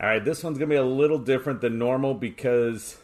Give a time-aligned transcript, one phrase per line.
[0.00, 2.98] All right, this one's going to be a little different than normal because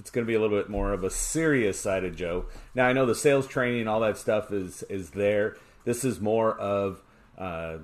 [0.00, 2.46] it's going to be a little bit more of a serious side of Joe.
[2.74, 5.56] Now, I know the sales training and all that stuff is is there.
[5.84, 7.02] This is more of
[7.38, 7.78] uh,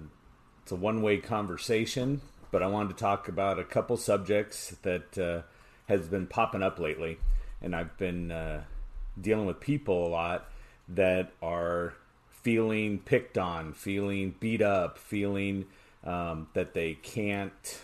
[0.62, 5.16] it's a one way conversation, but I wanted to talk about a couple subjects that
[5.16, 5.42] uh,
[5.88, 7.18] has been popping up lately,
[7.62, 8.64] and I've been uh,
[9.20, 10.48] dealing with people a lot
[10.88, 11.94] that are
[12.30, 15.66] feeling picked on, feeling beat up, feeling
[16.02, 17.80] um, that they can't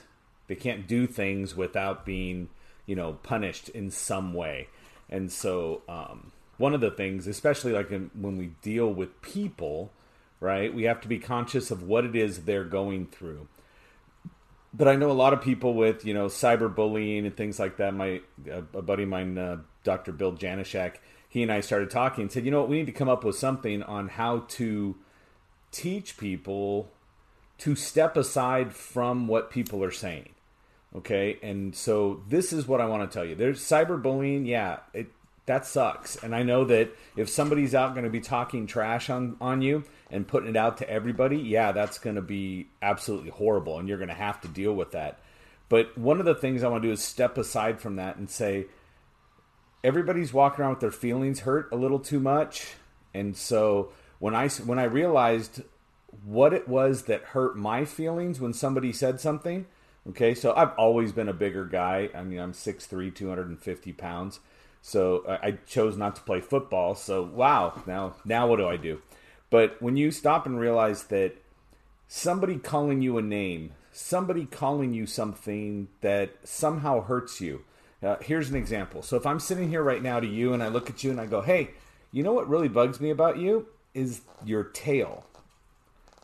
[0.47, 2.49] they can't do things without being
[2.87, 4.69] you know punished in some way.
[5.09, 9.93] And so um, one of the things especially like in, when we deal with people
[10.41, 13.49] right we have to be conscious of what it is they're going through.
[14.75, 17.95] But i know a lot of people with you know cyberbullying and things like that.
[17.95, 20.97] My a buddy of mine uh, dr bill janishak
[21.29, 22.69] he and i started talking and said you know what?
[22.69, 24.97] We need to come up with something on how to
[25.73, 26.91] teach people
[27.59, 30.31] to step aside from what people are saying.
[30.95, 33.35] Okay, and so this is what I want to tell you.
[33.35, 35.09] There's cyberbullying, yeah, it
[35.47, 36.17] that sucks.
[36.23, 39.85] And I know that if somebody's out going to be talking trash on on you
[40.11, 43.99] and putting it out to everybody, yeah, that's going to be absolutely horrible and you're
[43.99, 45.19] going to have to deal with that.
[45.69, 48.31] But one of the things I want to do is step aside from that and
[48.31, 48.67] say
[49.83, 52.75] everybody's walking around with their feelings hurt a little too much.
[53.15, 55.63] And so when I when I realized
[56.25, 59.67] what it was that hurt my feelings when somebody said something.
[60.09, 62.11] Okay, so I've always been a bigger guy.
[62.15, 64.41] I mean, I'm 6'3, 250 pounds.
[64.83, 66.97] So I chose not to play football.
[66.97, 69.01] So wow, now now what do I do?
[69.49, 71.37] But when you stop and realize that
[72.09, 77.65] somebody calling you a name, somebody calling you something that somehow hurts you.
[78.03, 79.03] Uh, here's an example.
[79.03, 81.21] So if I'm sitting here right now to you and I look at you and
[81.21, 81.71] I go, "Hey,
[82.11, 85.25] you know what really bugs me about you is your tail."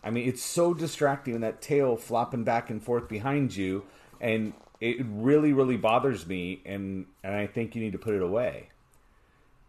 [0.02, 3.84] I mean, it's so distracting when that tail flopping back and forth behind you,
[4.20, 8.22] and it really, really bothers me, and and I think you need to put it
[8.22, 8.68] away.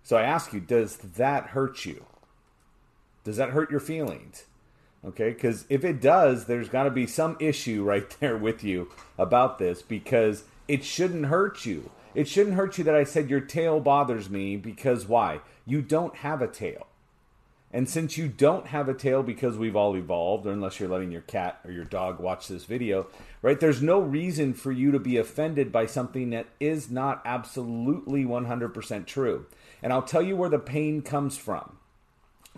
[0.04, 2.06] So I ask you, does that hurt you?
[3.24, 4.46] Does that hurt your feelings?
[5.06, 8.90] Okay, because if it does, there's got to be some issue right there with you
[9.18, 11.92] about this because it shouldn't hurt you.
[12.16, 15.42] It shouldn't hurt you that I said your tail bothers me because why?
[15.66, 16.88] You don't have a tail.
[17.72, 21.12] And since you don't have a tail because we've all evolved, or unless you're letting
[21.12, 23.08] your cat or your dog watch this video,
[23.44, 23.60] right?
[23.60, 29.06] There's no reason for you to be offended by something that is not absolutely 100%
[29.06, 29.46] true.
[29.84, 31.78] And I'll tell you where the pain comes from.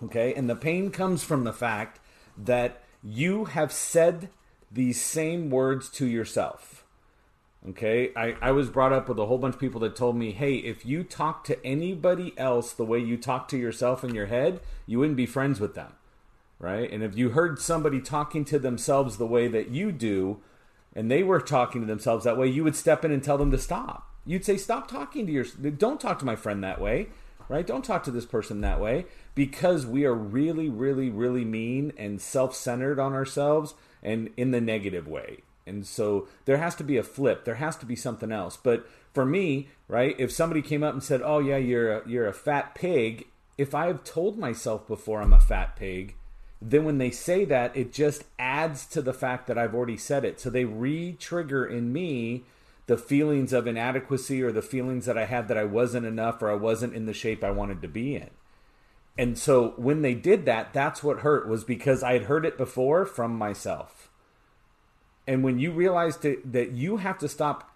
[0.02, 0.32] Okay?
[0.34, 2.00] And the pain comes from the fact
[2.38, 4.30] that you have said
[4.70, 6.81] these same words to yourself.
[7.68, 10.32] Okay, I, I was brought up with a whole bunch of people that told me,
[10.32, 14.26] hey, if you talk to anybody else the way you talk to yourself in your
[14.26, 15.92] head, you wouldn't be friends with them.
[16.58, 16.90] Right?
[16.90, 20.40] And if you heard somebody talking to themselves the way that you do,
[20.94, 23.52] and they were talking to themselves that way, you would step in and tell them
[23.52, 24.10] to stop.
[24.26, 27.08] You'd say, stop talking to your, don't talk to my friend that way,
[27.48, 27.66] right?
[27.66, 29.06] Don't talk to this person that way
[29.36, 34.60] because we are really, really, really mean and self centered on ourselves and in the
[34.60, 37.44] negative way and so there has to be a flip.
[37.44, 38.56] There has to be something else.
[38.56, 42.26] But for me, right, if somebody came up and said, "Oh yeah, you're a, you're
[42.26, 43.26] a fat pig,"
[43.58, 46.16] if I have told myself before I'm a fat pig,
[46.60, 50.24] then when they say that, it just adds to the fact that I've already said
[50.24, 50.40] it.
[50.40, 52.44] So they re-trigger in me
[52.86, 56.50] the feelings of inadequacy or the feelings that I had that I wasn't enough or
[56.50, 58.30] I wasn't in the shape I wanted to be in.
[59.18, 62.56] And so when they did that, that's what hurt was because I had heard it
[62.56, 64.08] before from myself.
[65.26, 67.70] And when you realize that, that you have to stop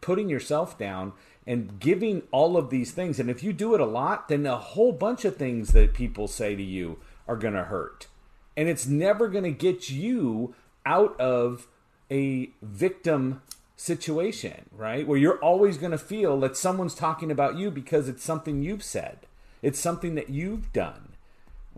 [0.00, 1.12] putting yourself down
[1.46, 4.56] and giving all of these things, and if you do it a lot, then a
[4.56, 6.98] whole bunch of things that people say to you
[7.28, 8.06] are going to hurt.
[8.56, 11.68] And it's never going to get you out of
[12.10, 13.42] a victim
[13.76, 15.06] situation, right?
[15.06, 18.82] Where you're always going to feel that someone's talking about you because it's something you've
[18.82, 19.20] said,
[19.62, 21.10] it's something that you've done.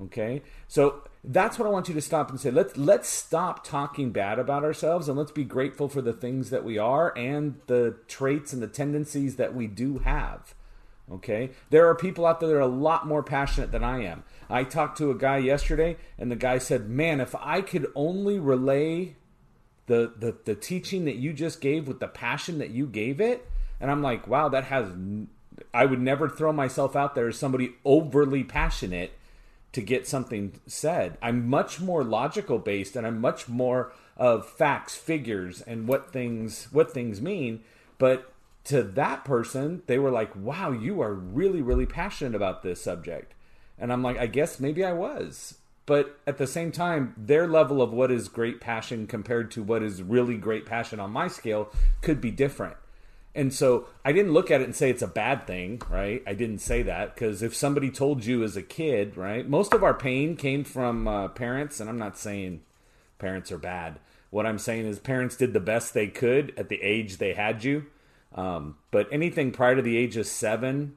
[0.02, 0.42] Okay?
[0.66, 2.50] So that's what I want you to stop and say.
[2.50, 6.64] Let's let's stop talking bad about ourselves and let's be grateful for the things that
[6.64, 10.54] we are and the traits and the tendencies that we do have.
[11.10, 11.50] Okay?
[11.70, 14.24] There are people out there that are a lot more passionate than I am.
[14.50, 18.40] I talked to a guy yesterday and the guy said, "Man, if I could only
[18.40, 19.14] relay
[19.86, 23.48] the the the teaching that you just gave with the passion that you gave it."
[23.80, 24.88] And I'm like, "Wow, that has
[25.72, 29.12] I would never throw myself out there as somebody overly passionate
[29.72, 31.18] to get something said.
[31.22, 36.68] I'm much more logical based and I'm much more of facts, figures and what things
[36.70, 37.62] what things mean,
[37.98, 38.32] but
[38.64, 43.34] to that person, they were like, "Wow, you are really really passionate about this subject."
[43.78, 47.82] And I'm like, "I guess maybe I was." but at the same time, their level
[47.82, 51.70] of what is great passion compared to what is really great passion on my scale
[52.02, 52.76] could be different.
[53.34, 56.22] And so I didn't look at it and say it's a bad thing, right?
[56.26, 59.82] I didn't say that because if somebody told you as a kid, right, most of
[59.82, 62.60] our pain came from uh, parents, and I'm not saying
[63.18, 64.00] parents are bad.
[64.30, 67.64] What I'm saying is parents did the best they could at the age they had
[67.64, 67.86] you.
[68.34, 70.96] Um, but anything prior to the age of seven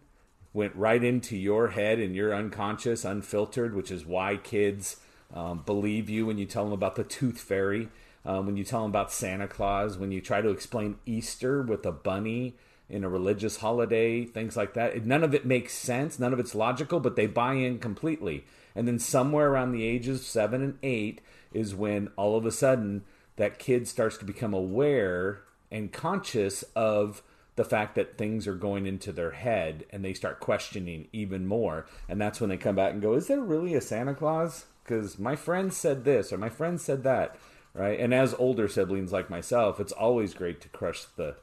[0.53, 4.97] went right into your head and you're unconscious, unfiltered, which is why kids
[5.33, 7.89] um, believe you when you tell them about the tooth fairy,
[8.25, 11.85] um, when you tell them about Santa Claus, when you try to explain Easter with
[11.85, 12.55] a bunny
[12.89, 15.05] in a religious holiday, things like that.
[15.05, 18.45] None of it makes sense, none of it's logical, but they buy in completely.
[18.75, 21.21] And then somewhere around the ages seven and eight
[21.53, 23.03] is when all of a sudden
[23.37, 25.41] that kid starts to become aware
[25.71, 27.21] and conscious of
[27.55, 31.85] the fact that things are going into their head and they start questioning even more.
[32.09, 34.65] And that's when they come back and go, Is there really a Santa Claus?
[34.83, 37.37] Because my friend said this or my friend said that.
[37.75, 37.99] Right.
[37.99, 41.35] And as older siblings like myself, it's always great to crush the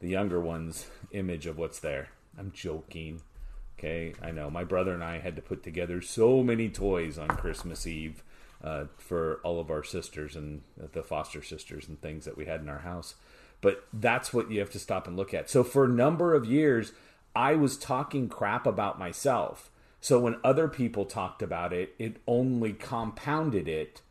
[0.00, 2.08] the younger one's image of what's there.
[2.38, 3.22] I'm joking.
[3.78, 4.50] Okay, I know.
[4.50, 8.22] My brother and I had to put together so many toys on Christmas Eve
[8.62, 12.60] uh, for all of our sisters and the foster sisters and things that we had
[12.60, 13.14] in our house.
[13.62, 15.48] But that's what you have to stop and look at.
[15.48, 16.92] So for a number of years,
[17.34, 19.70] I was talking crap about myself.
[20.00, 24.02] So when other people talked about it, it only compounded it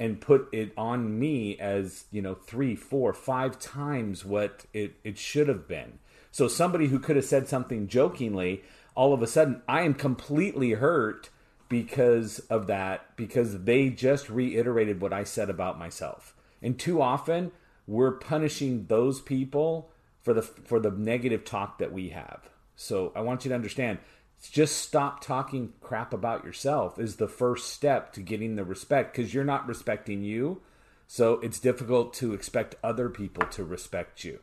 [0.00, 5.18] and put it on me as, you know, three, four, five times what it, it
[5.18, 5.98] should have been.
[6.30, 8.62] So somebody who could have said something jokingly,
[8.94, 11.30] all of a sudden, I am completely hurt
[11.68, 16.34] because of that, because they just reiterated what I said about myself.
[16.62, 17.52] And too often,
[17.86, 19.90] we're punishing those people
[20.22, 22.48] for the for the negative talk that we have.
[22.76, 23.98] So I want you to understand
[24.46, 29.34] just stop talking crap about yourself is the first step to getting the respect because
[29.34, 30.60] you're not respecting you.
[31.06, 34.40] So it's difficult to expect other people to respect you.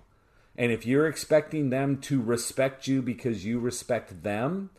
[0.57, 4.71] And if you're expecting them to respect you because you respect them,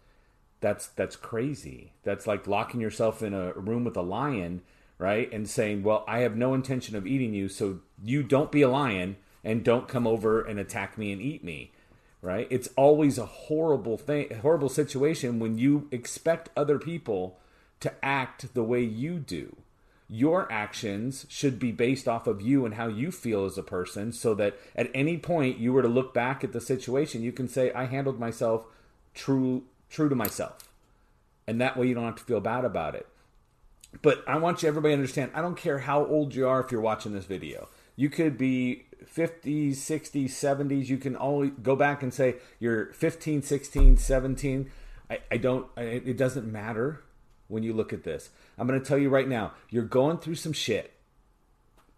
[0.60, 1.92] that's that's crazy.
[2.02, 4.62] That's like locking yourself in a room with a lion
[4.98, 5.32] right?
[5.32, 8.68] And saying, well, I have no intention of eating you, so you don't be a
[8.68, 11.72] lion and don't come over and attack me and eat me,
[12.26, 12.48] right?
[12.50, 17.38] It's always a horrible thing, horrible situation when you expect other people
[17.78, 19.54] to act the way you do.
[20.08, 24.12] Your actions should be based off of you and how you feel as a person
[24.12, 27.46] so that at any point you were to look back at the situation, you can
[27.46, 28.66] say, I handled myself
[29.14, 30.68] true true to myself.
[31.46, 33.06] And that way you don't have to feel bad about it.
[34.02, 36.72] But I want you everybody to understand, I don't care how old you are if
[36.72, 37.68] you're watching this video.
[37.96, 40.88] You could be 50s, 60s, 70s.
[40.88, 44.70] You can always go back and say you're 15, 16, 17.
[45.10, 47.02] I, I don't, I, it doesn't matter
[47.48, 48.30] when you look at this.
[48.58, 50.92] I'm going to tell you right now, you're going through some shit.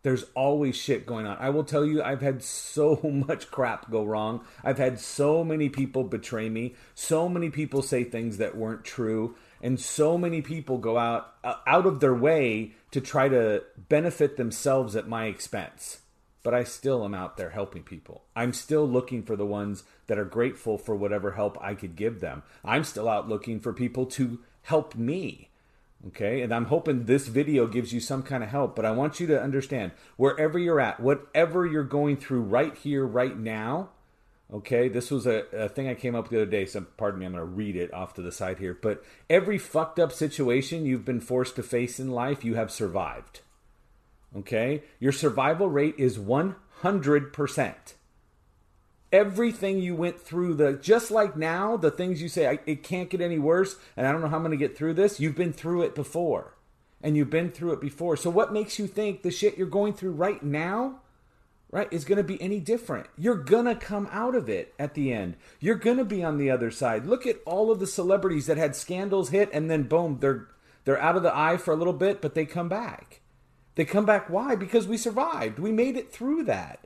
[0.02, 1.36] There's always shit going on.
[1.40, 4.44] I will tell you, I've had so much crap go wrong.
[4.62, 9.34] I've had so many people betray me, so many people say things that weren't true
[9.62, 14.36] and so many people go out uh, out of their way to try to benefit
[14.36, 16.00] themselves at my expense
[16.42, 18.24] but I still am out there helping people.
[18.34, 22.20] I'm still looking for the ones that are grateful for whatever help I could give
[22.20, 22.42] them.
[22.64, 25.50] I'm still out looking for people to help me.
[26.06, 29.18] Okay, and I'm hoping this video gives you some kind of help, but I want
[29.18, 33.90] you to understand wherever you're at, whatever you're going through right here, right now,
[34.52, 36.64] Okay, this was a, a thing I came up with the other day.
[36.64, 38.76] So, pardon me, I'm going to read it off to the side here.
[38.80, 43.40] But every fucked up situation you've been forced to face in life, you have survived.
[44.36, 47.74] Okay, your survival rate is 100%.
[49.10, 53.22] Everything you went through, the just like now, the things you say, it can't get
[53.22, 55.18] any worse, and I don't know how I'm going to get through this.
[55.18, 56.56] You've been through it before,
[57.02, 58.16] and you've been through it before.
[58.16, 61.00] So, what makes you think the shit you're going through right now?
[61.70, 63.06] Right, is going to be any different.
[63.16, 65.36] You're going to come out of it at the end.
[65.60, 67.06] You're going to be on the other side.
[67.06, 70.48] Look at all of the celebrities that had scandals hit and then boom, they're
[70.84, 73.20] they're out of the eye for a little bit, but they come back.
[73.74, 74.54] They come back why?
[74.54, 75.58] Because we survived.
[75.58, 76.80] We made it through that.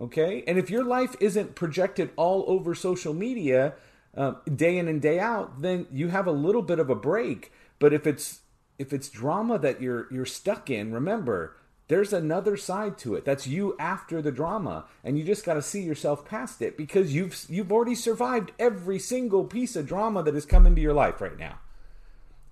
[0.00, 0.44] Okay?
[0.46, 3.74] And if your life isn't projected all over social media
[4.16, 7.52] uh, day in and day out, then you have a little bit of a break.
[7.78, 8.40] But if it's
[8.78, 11.56] if it's drama that you're you're stuck in, remember,
[11.90, 13.24] there's another side to it.
[13.24, 17.12] That's you after the drama, and you just got to see yourself past it because
[17.12, 21.20] you've you've already survived every single piece of drama that has come into your life
[21.20, 21.58] right now.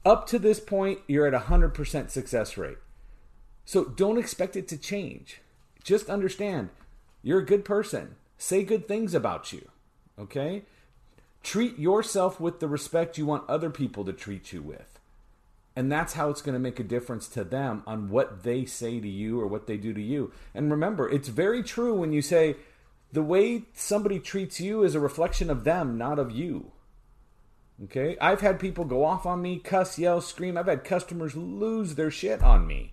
[0.04, 2.78] Up to this point, you're at a 100% success rate.
[3.64, 5.40] So don't expect it to change.
[5.84, 6.70] Just understand
[7.22, 8.16] you're a good person.
[8.38, 9.68] Say good things about you.
[10.18, 10.64] Okay?
[11.44, 14.97] Treat yourself with the respect you want other people to treat you with.
[15.78, 18.98] And that's how it's going to make a difference to them on what they say
[18.98, 20.32] to you or what they do to you.
[20.52, 22.56] And remember, it's very true when you say
[23.12, 26.72] the way somebody treats you is a reflection of them, not of you.
[27.84, 28.16] Okay?
[28.20, 30.56] I've had people go off on me, cuss, yell, scream.
[30.56, 32.92] I've had customers lose their shit on me.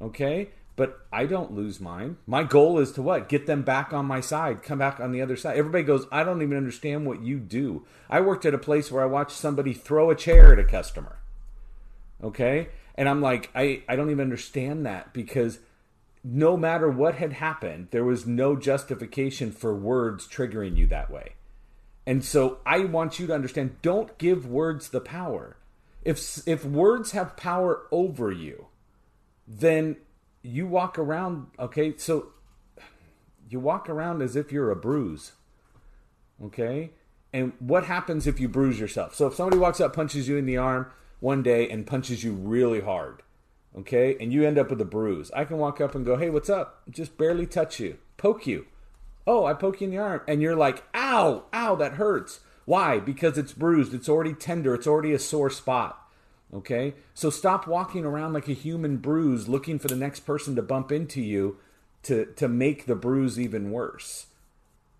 [0.00, 0.50] Okay?
[0.76, 2.18] But I don't lose mine.
[2.28, 3.28] My goal is to what?
[3.28, 5.56] Get them back on my side, come back on the other side.
[5.56, 7.84] Everybody goes, I don't even understand what you do.
[8.08, 11.18] I worked at a place where I watched somebody throw a chair at a customer.
[12.22, 12.68] Okay?
[12.94, 15.58] And I'm like, I, I don't even understand that because
[16.24, 21.32] no matter what had happened, there was no justification for words triggering you that way.
[22.06, 25.56] And so I want you to understand don't give words the power.
[26.04, 28.66] If if words have power over you,
[29.46, 29.96] then
[30.42, 31.96] you walk around, okay?
[31.96, 32.32] So
[33.48, 35.32] you walk around as if you're a bruise.
[36.42, 36.90] Okay?
[37.32, 39.14] And what happens if you bruise yourself?
[39.14, 40.90] So if somebody walks up, punches you in the arm
[41.22, 43.22] one day and punches you really hard,
[43.78, 44.16] okay?
[44.20, 45.30] And you end up with a bruise.
[45.30, 48.66] I can walk up and go, "Hey, what's up?" Just barely touch you, poke you.
[49.26, 52.98] Oh, I poke you in the arm, and you're like, "Ow, ow, that hurts." Why?
[52.98, 53.94] Because it's bruised.
[53.94, 54.74] It's already tender.
[54.74, 55.98] It's already a sore spot.
[56.52, 56.94] Okay?
[57.14, 60.92] So stop walking around like a human bruise looking for the next person to bump
[60.92, 61.58] into you
[62.04, 64.26] to to make the bruise even worse.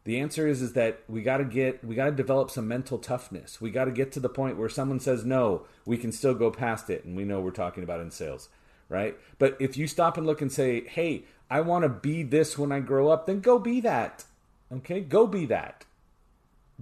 [0.04, 2.98] The answer is is that we got to get we got to develop some mental
[2.98, 3.60] toughness.
[3.60, 6.50] We got to get to the point where someone says no, we can still go
[6.50, 8.48] past it and we know we're talking about in sales,
[8.88, 9.16] right?
[9.38, 12.72] But if you stop and look and say, "Hey, I want to be this when
[12.72, 14.24] I grow up," then go be that.
[14.72, 15.00] Okay?
[15.00, 15.84] Go be that.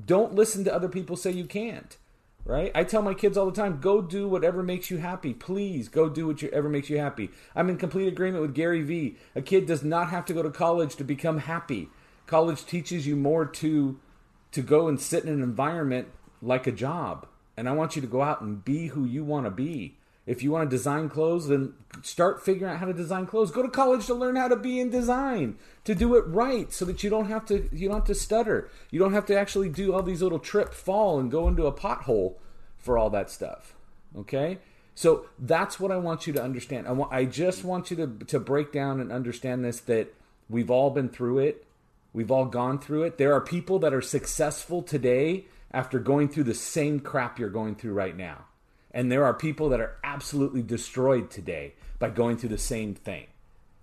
[0.02, 1.96] Don't listen to other people say you can't
[2.44, 2.72] right?
[2.74, 5.34] I tell my kids all the time, go do whatever makes you happy.
[5.34, 7.30] Please go do whatever makes you happy.
[7.54, 9.16] I'm in complete agreement with Gary Vee.
[9.34, 11.90] A kid does not have to go to college to become happy.
[12.30, 13.98] College teaches you more to
[14.52, 16.06] to go and sit in an environment
[16.40, 17.26] like a job.
[17.56, 19.96] And I want you to go out and be who you want to be.
[20.26, 23.50] If you want to design clothes, then start figuring out how to design clothes.
[23.50, 26.84] Go to college to learn how to be in design, to do it right, so
[26.84, 28.70] that you don't have to you don't have to stutter.
[28.92, 31.72] You don't have to actually do all these little trip, fall, and go into a
[31.72, 32.36] pothole
[32.78, 33.74] for all that stuff.
[34.16, 34.58] Okay,
[34.94, 36.86] so that's what I want you to understand.
[36.86, 40.14] I want I just want you to to break down and understand this that
[40.48, 41.66] we've all been through it.
[42.12, 43.18] We've all gone through it.
[43.18, 47.76] There are people that are successful today after going through the same crap you're going
[47.76, 48.46] through right now.
[48.90, 53.26] And there are people that are absolutely destroyed today by going through the same thing.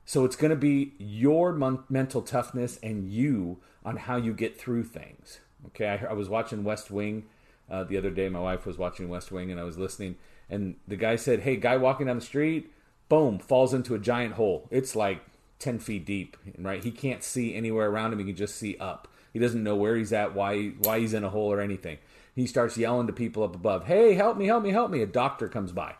[0.03, 4.57] So it's going to be your mon- mental toughness and you on how you get
[4.57, 5.39] through things.
[5.67, 7.25] Okay, I, I was watching West Wing
[7.69, 8.27] uh, the other day.
[8.29, 10.15] My wife was watching West Wing and I was listening.
[10.49, 12.71] And the guy said, Hey, guy walking down the street,
[13.09, 14.67] boom, falls into a giant hole.
[14.71, 15.21] It's like
[15.59, 16.83] 10 feet deep, right?
[16.83, 18.19] He can't see anywhere around him.
[18.19, 19.07] He can just see up.
[19.33, 21.97] He doesn't know where he's at, why, why he's in a hole or anything
[22.37, 25.01] he starts yelling to people up above, Hey, help me, help me, help me.
[25.01, 25.95] A doctor comes by.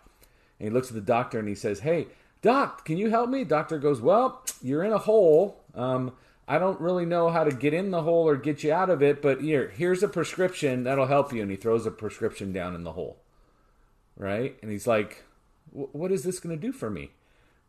[0.59, 2.07] And he looks at the doctor and he says, Hey,
[2.43, 3.43] doc, can you help me?
[3.43, 5.63] Doctor goes, Well, you're in a hole.
[5.73, 6.13] Um,
[6.47, 9.01] I don't really know how to get in the hole or get you out of
[9.01, 11.41] it, but here, here's a prescription that'll help you.
[11.41, 13.17] And he throws a prescription down in the hole.
[14.15, 14.57] Right?
[14.61, 15.23] And he's like,
[15.71, 17.09] What is this going to do for me?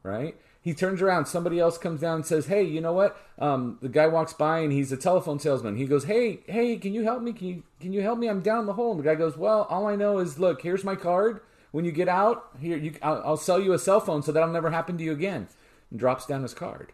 [0.02, 0.36] Right?
[0.68, 3.16] He turns around somebody else comes down and says hey you know what?
[3.38, 5.76] Um, the guy walks by and he's a telephone salesman.
[5.76, 7.32] He goes hey hey can you help me?
[7.32, 8.28] Can you can you help me?
[8.28, 8.90] I'm down the hole.
[8.90, 11.40] And the guy goes well all i know is look here's my card.
[11.70, 14.52] When you get out here you I'll, I'll sell you a cell phone so that'll
[14.52, 15.48] never happen to you again.
[15.90, 16.92] And drops down his card.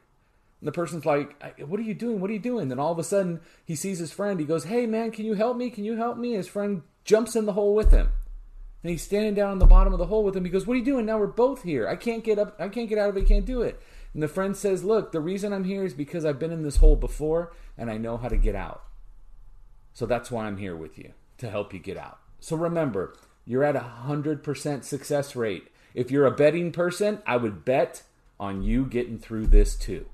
[0.60, 2.20] And the person's like what are you doing?
[2.20, 2.68] What are you doing?
[2.68, 4.38] Then all of a sudden he sees his friend.
[4.38, 5.68] He goes hey man can you help me?
[5.68, 6.34] Can you help me?
[6.34, 8.12] His friend jumps in the hole with him
[8.84, 10.44] and he's standing down on the bottom of the hole with him.
[10.44, 11.06] He goes, "What are you doing?
[11.06, 11.88] Now we're both here.
[11.88, 12.54] I can't get up.
[12.60, 13.22] I can't get out of it.
[13.22, 13.80] I can't do it."
[14.12, 16.76] And the friend says, "Look, the reason I'm here is because I've been in this
[16.76, 18.84] hole before and I know how to get out.
[19.94, 23.64] So that's why I'm here with you to help you get out." So remember, you're
[23.64, 25.68] at a hundred percent success rate.
[25.94, 28.02] If you're a betting person, I would bet
[28.38, 30.06] on you getting through this too.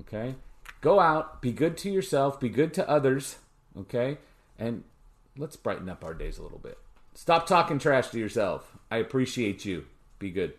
[0.00, 0.36] Okay?
[0.80, 3.38] Go out, be good to yourself, be good to others,
[3.76, 4.18] okay?
[4.58, 4.84] And
[5.36, 6.78] let's brighten up our days a little bit.
[7.16, 8.76] Stop talking trash to yourself.
[8.90, 9.86] I appreciate you.
[10.18, 10.52] Be good.